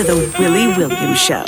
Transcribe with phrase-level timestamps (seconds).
[0.00, 1.44] To the Willy Williams Show.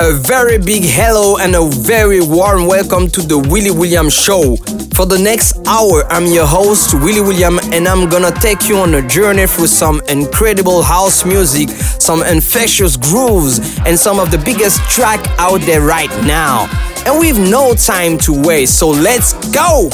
[0.00, 4.56] A very big hello and a very warm welcome to the Willy Williams Show.
[4.94, 8.94] For the next hour, I'm your host, Willy William, and I'm gonna take you on
[8.94, 11.68] a journey through some incredible house music,
[12.00, 16.70] some infectious grooves, and some of the biggest track out there right now.
[17.04, 19.90] And we've no time to waste, so let's go!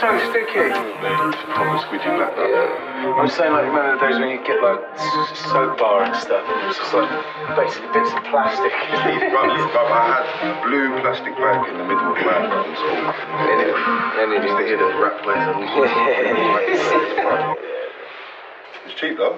[0.00, 0.68] So sticky.
[0.68, 2.36] Proper squidgy black.
[2.36, 3.16] Yeah.
[3.16, 4.80] I'm saying like remember the days when you get like
[5.48, 7.08] soap bar and stuff and it was just like
[7.56, 8.72] basically bits of plastic.
[8.72, 13.08] right, I had blue plastic bag in the middle of my in school.
[13.40, 13.72] And it,
[14.20, 15.64] and it used to hear the rap plays on
[18.84, 19.36] It's cheap though.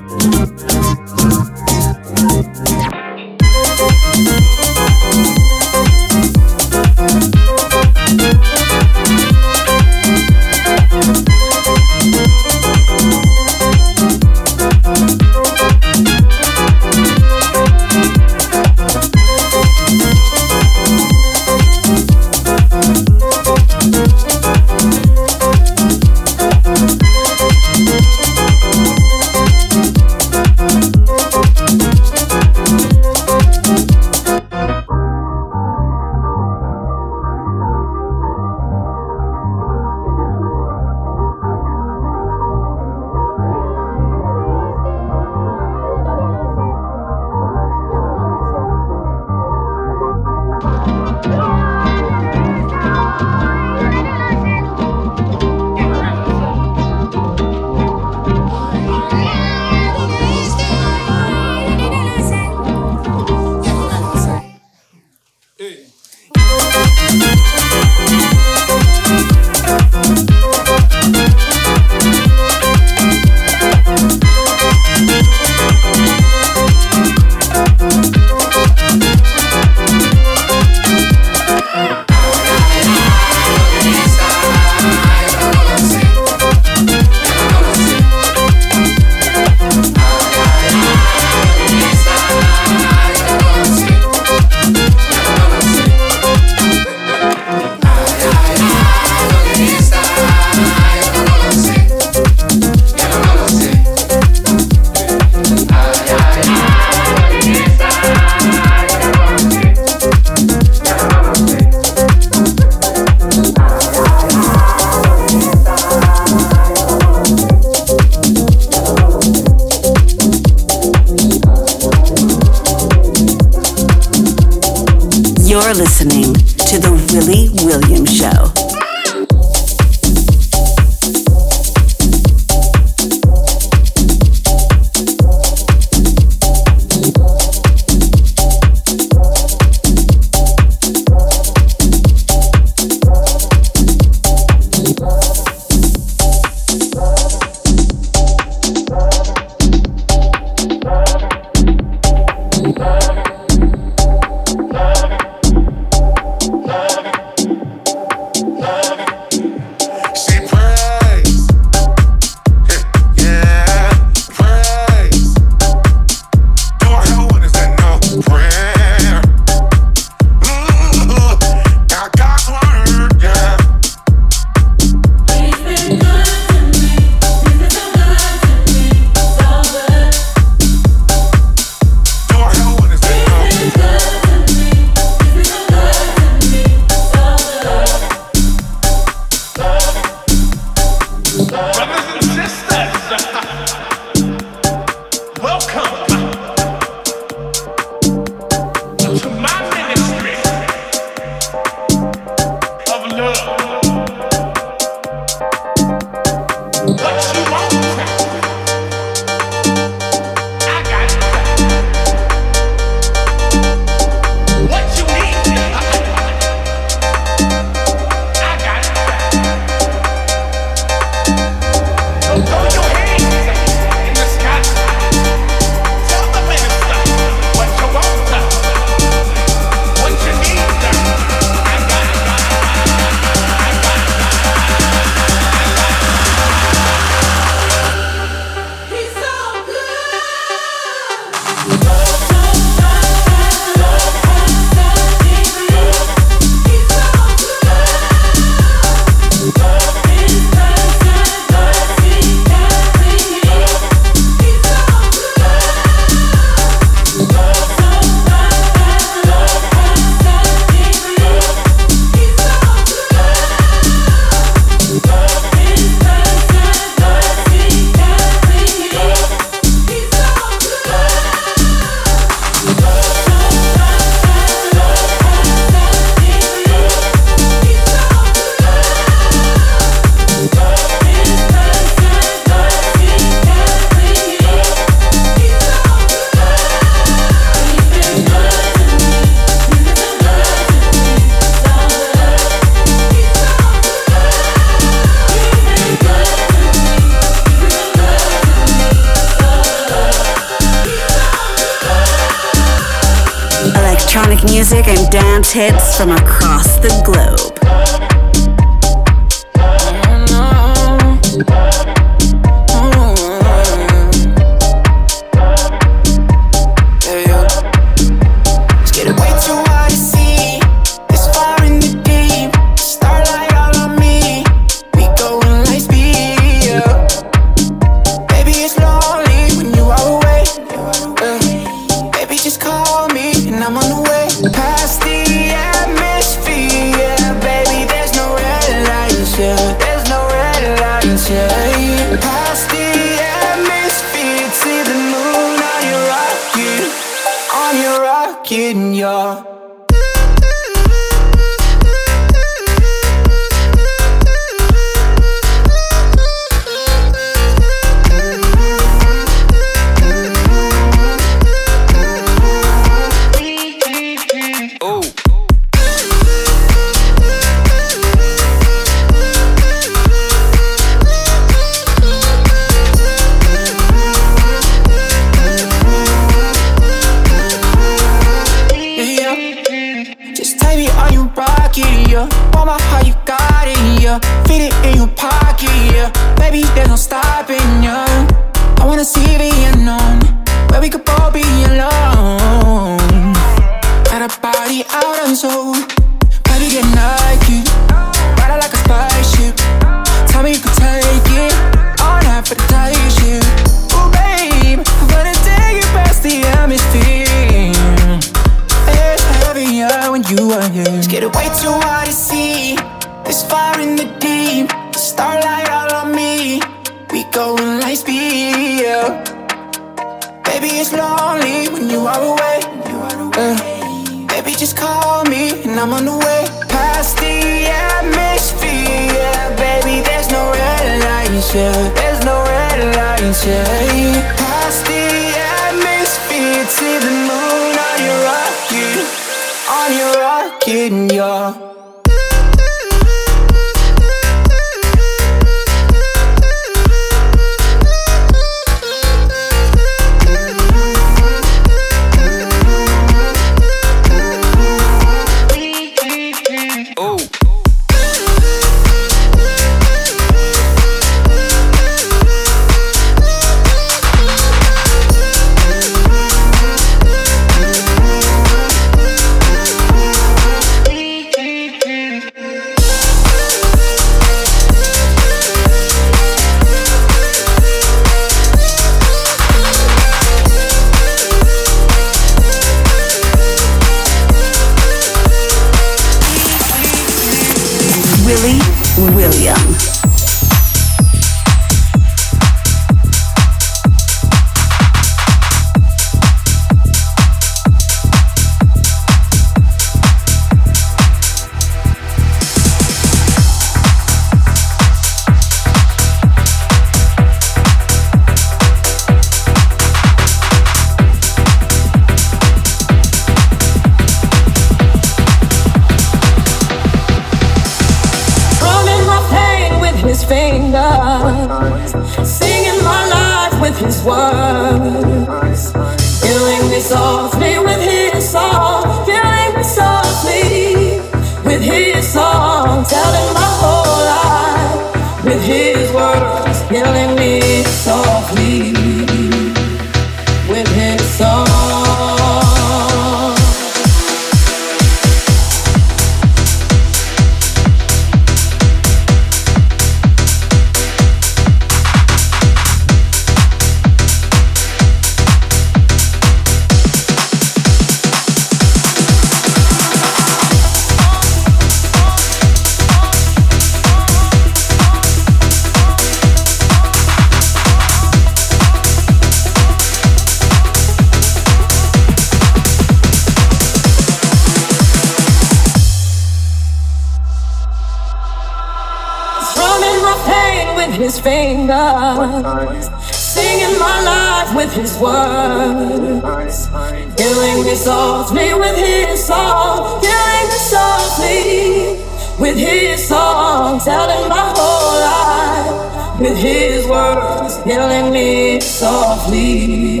[587.82, 591.98] solves me with his song, killing me softly
[592.38, 600.00] with his song, telling my whole life with his words, killing me softly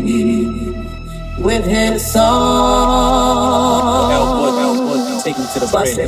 [1.38, 4.12] with his song.
[4.12, 5.98] Elwood, Elwood, take me to the Bust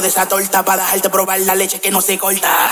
[0.00, 2.70] de esa torta para dejarte probar la leche que no se corta.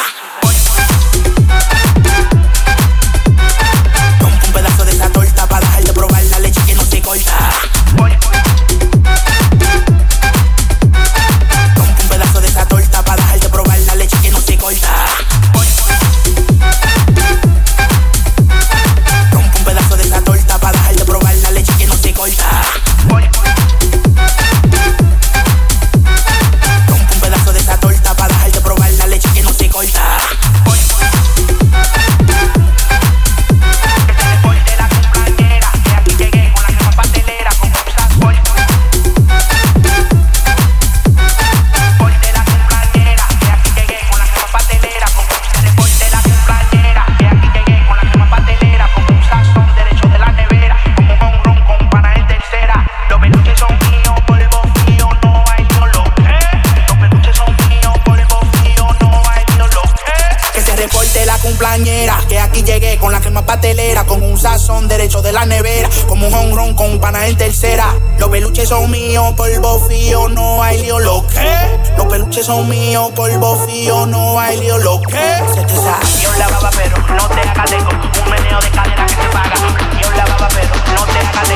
[68.61, 71.81] peluches son míos, polvo fío, no hay lío, lo que.
[71.96, 75.16] Los peluches son míos, polvo fío, no hay lío, lo que.
[75.55, 77.73] Se te salió la baba, pero no te hagas.
[77.73, 79.55] Un meneo de cadera que te paga.
[80.03, 81.49] Yo la baba, pero no te hagas.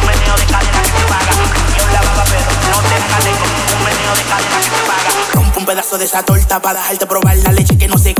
[0.00, 1.32] Un meneo de cadera que te paga.
[1.78, 3.24] Yo la baba, pero no te hagas.
[3.78, 5.10] Un meneo de cadera que te paga.
[5.34, 8.14] Rompe un pedazo de esa torta para dejarte probar la leche que no se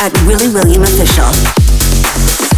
[0.00, 2.49] at Willy William Official.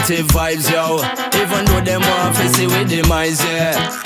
[0.00, 0.96] positive vibes, yo.
[1.40, 3.99] Even though them want to see with demise, yeah.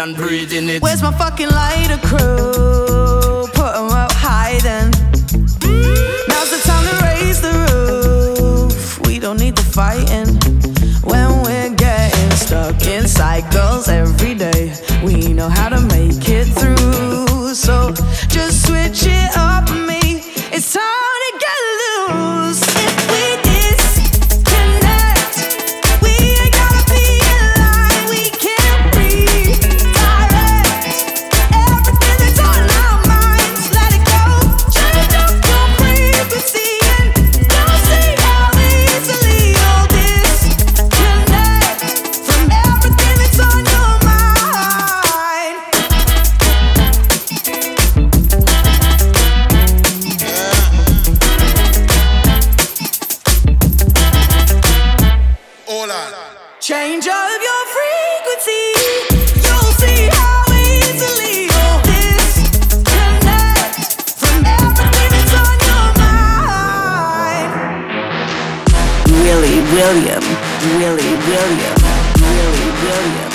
[0.00, 0.61] and breathing
[69.72, 70.20] William,
[70.76, 71.76] Willy, William,
[72.20, 73.31] Willy, William.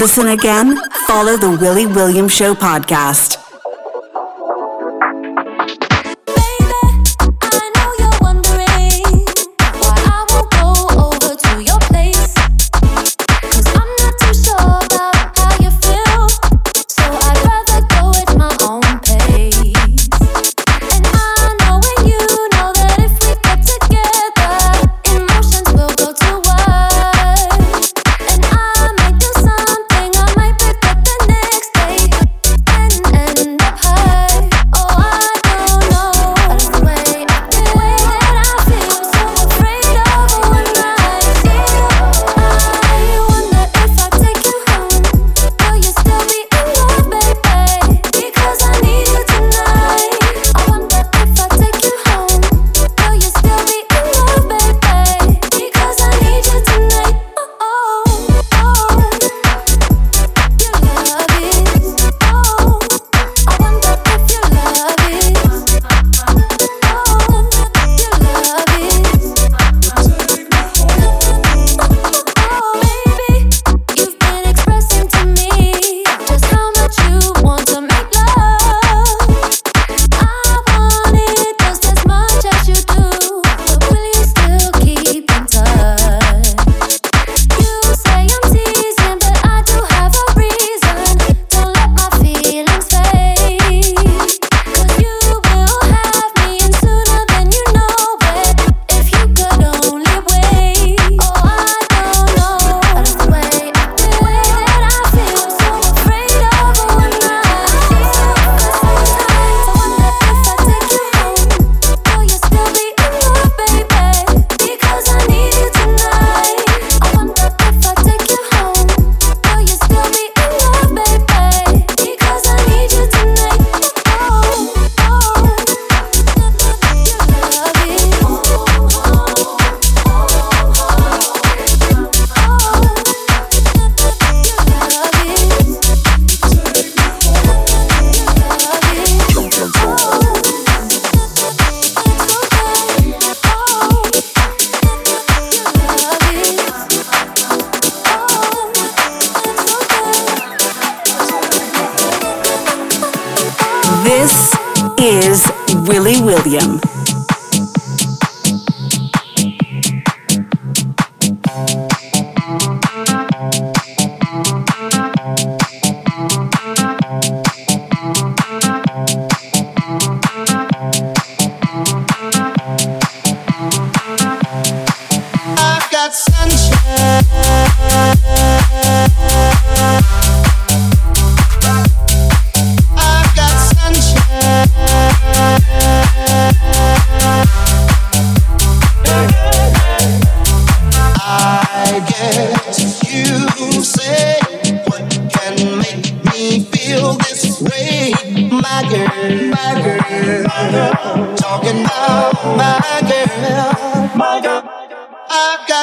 [0.00, 3.39] Listen again, follow the Willy Williams Show podcast.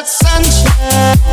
[0.08, 1.27] sunshine.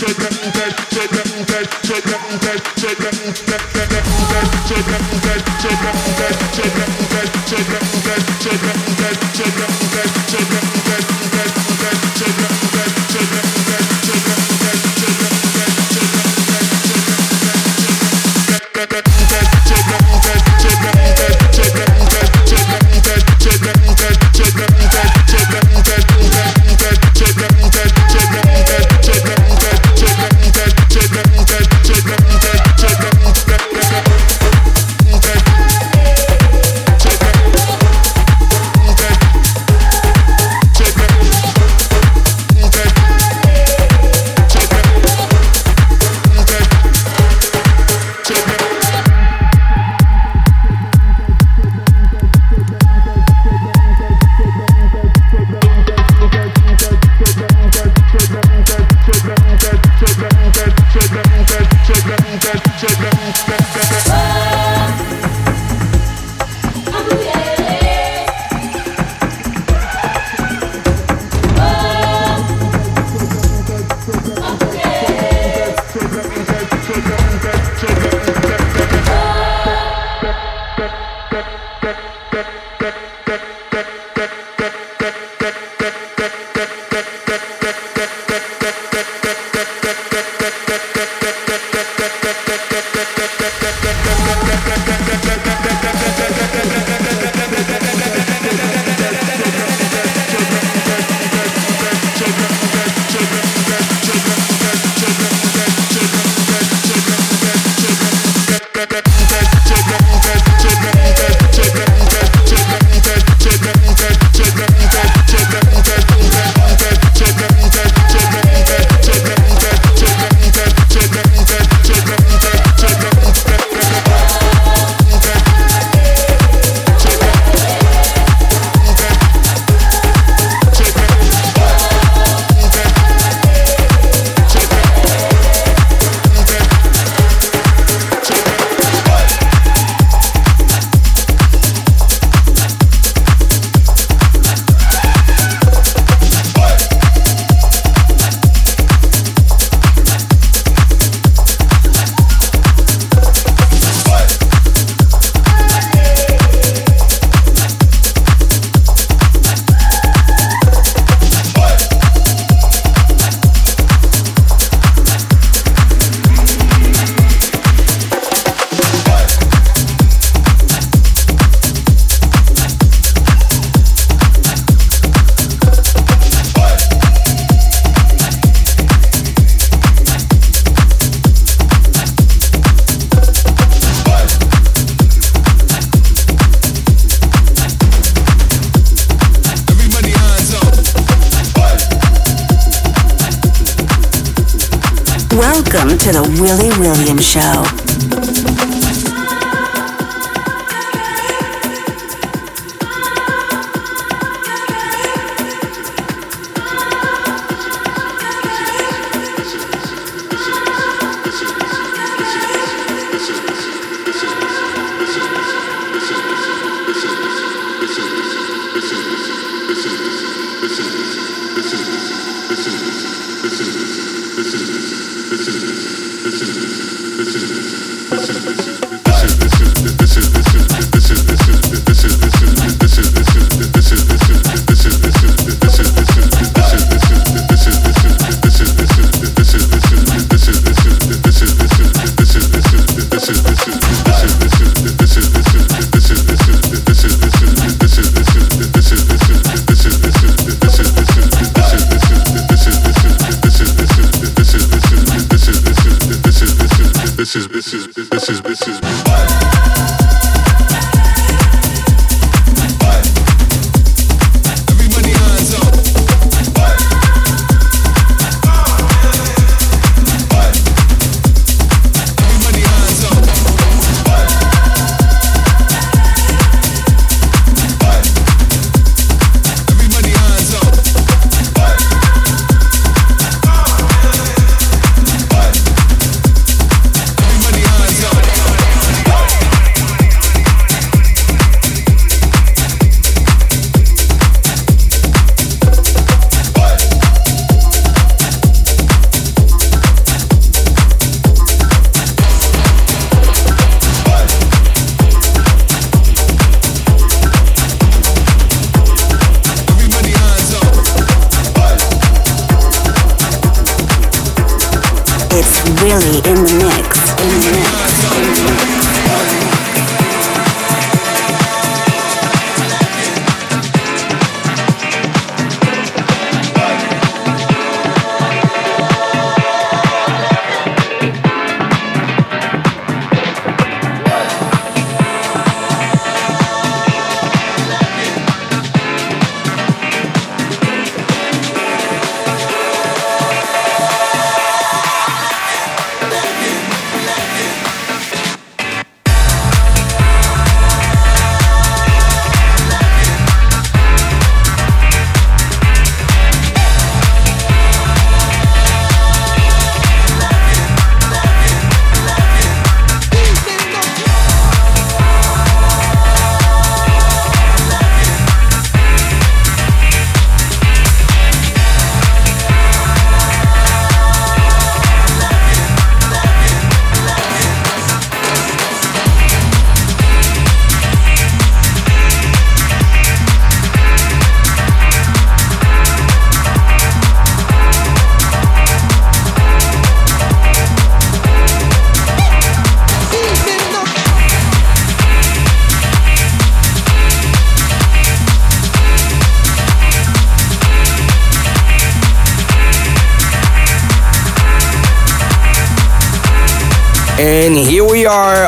[0.00, 0.29] Check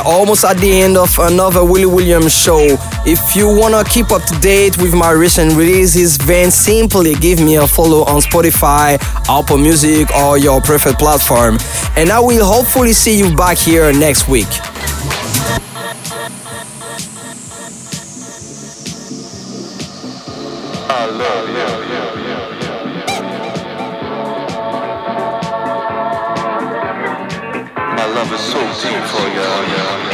[0.05, 2.77] almost at the end of another Willy Williams show.
[3.05, 7.57] If you wanna keep up to date with my recent releases, then simply give me
[7.57, 8.99] a follow on Spotify,
[9.29, 11.59] Apple Music, or your preferred platform.
[11.97, 14.72] And I will hopefully see you back here next week.
[28.15, 30.12] Love is so deep for you.